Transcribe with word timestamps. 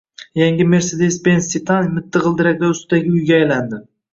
Yangi 0.39 0.65
Mercedes-Benz 0.69 1.51
Citan 1.51 1.91
mitti 1.99 2.25
g‘ildiraklar 2.25 2.75
ustidagi 2.79 3.17
uyga 3.19 3.41
aylandi 3.43 3.85